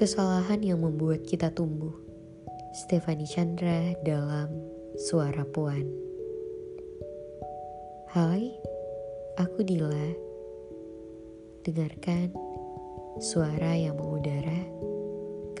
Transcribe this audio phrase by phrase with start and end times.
[0.00, 1.92] Kesalahan yang membuat kita tumbuh.
[2.72, 4.48] Stefani Chandra dalam
[4.96, 5.84] Suara Puan.
[8.08, 8.48] Hai,
[9.36, 9.92] aku Dila.
[11.68, 12.32] Dengarkan
[13.20, 14.64] suara yang mengudara.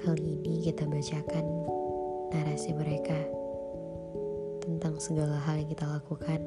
[0.00, 1.44] Kali ini kita bacakan
[2.32, 3.20] narasi mereka
[4.64, 6.40] tentang segala hal yang kita lakukan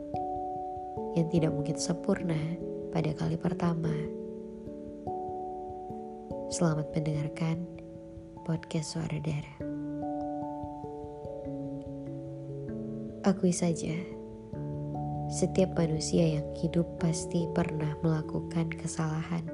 [1.13, 2.41] yang tidak mungkin sempurna
[2.89, 3.93] pada kali pertama.
[6.49, 7.82] Selamat mendengarkan
[8.43, 9.57] podcast Suara Darah.
[13.23, 13.95] Akui saja,
[15.31, 19.47] setiap manusia yang hidup pasti pernah melakukan kesalahan.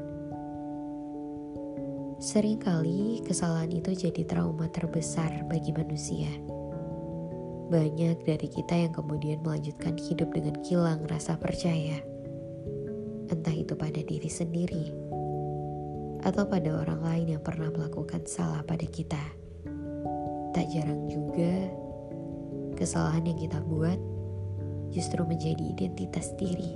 [2.18, 6.34] Seringkali kesalahan itu jadi trauma terbesar bagi manusia.
[7.70, 12.02] Banyak dari kita yang kemudian melanjutkan hidup dengan hilang rasa percaya.
[13.30, 15.10] Entah itu pada diri sendiri
[16.26, 17.72] atau pada orang lain yang pernah
[18.20, 19.24] melakukan salah pada kita.
[20.52, 21.72] Tak jarang juga
[22.76, 24.00] kesalahan yang kita buat
[24.92, 26.76] justru menjadi identitas diri.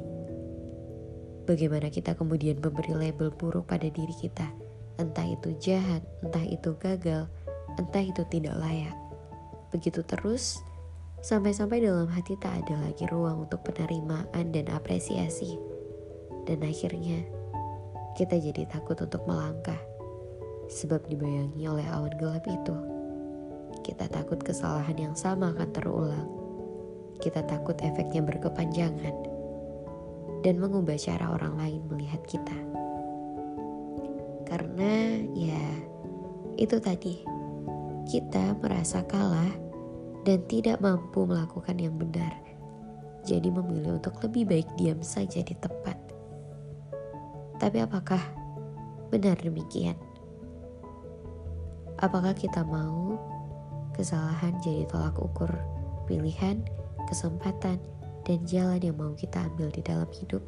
[1.44, 4.48] Bagaimana kita kemudian memberi label buruk pada diri kita,
[4.96, 7.28] entah itu jahat, entah itu gagal,
[7.76, 8.96] entah itu tidak layak.
[9.76, 10.64] Begitu terus,
[11.20, 15.60] sampai-sampai dalam hati tak ada lagi ruang untuk penerimaan dan apresiasi.
[16.48, 17.28] Dan akhirnya,
[18.16, 19.80] kita jadi takut untuk melangkah,
[20.74, 22.74] sebab dibayangi oleh awan gelap itu.
[23.86, 26.30] Kita takut kesalahan yang sama akan terulang.
[27.22, 29.16] Kita takut efeknya berkepanjangan
[30.42, 32.58] dan mengubah cara orang lain melihat kita.
[34.50, 35.66] Karena ya,
[36.58, 37.22] itu tadi
[38.10, 39.54] kita merasa kalah
[40.26, 42.34] dan tidak mampu melakukan yang benar.
[43.24, 46.14] Jadi memilih untuk lebih baik diam saja di tempat
[47.64, 48.20] tapi apakah
[49.08, 49.96] benar demikian?
[52.04, 53.16] Apakah kita mau
[53.96, 55.48] kesalahan jadi tolak ukur
[56.04, 56.60] pilihan,
[57.08, 57.80] kesempatan,
[58.28, 60.44] dan jalan yang mau kita ambil di dalam hidup?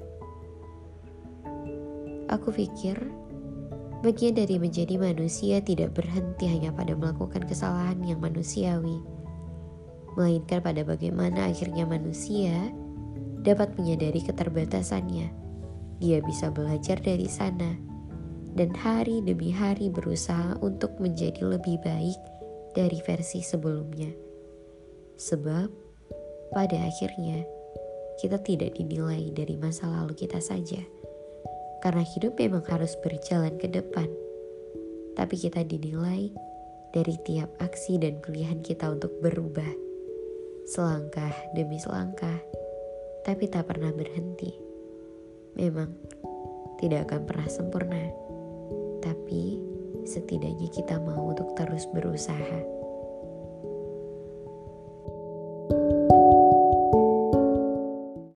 [2.28, 3.00] Aku pikir
[4.04, 9.00] bagian dari menjadi manusia tidak berhenti hanya pada melakukan kesalahan yang manusiawi,
[10.20, 12.68] melainkan pada bagaimana akhirnya manusia
[13.48, 15.46] dapat menyadari keterbatasannya
[16.04, 17.94] dia bisa belajar dari sana
[18.56, 22.20] dan hari demi hari berusaha untuk menjadi lebih baik
[22.72, 24.10] dari versi sebelumnya.
[25.20, 25.70] Sebab
[26.56, 27.44] pada akhirnya
[28.18, 30.80] kita tidak dinilai dari masa lalu kita saja.
[31.84, 34.08] Karena hidup memang harus berjalan ke depan.
[35.20, 36.32] Tapi kita dinilai
[36.96, 39.70] dari tiap aksi dan pilihan kita untuk berubah.
[40.66, 42.42] Selangkah demi selangkah,
[43.22, 44.66] tapi tak pernah berhenti
[45.56, 45.90] memang
[46.78, 48.04] tidak akan pernah sempurna,
[49.06, 49.62] tapi
[50.10, 52.75] setidaknya kita mau untuk terus berusaha.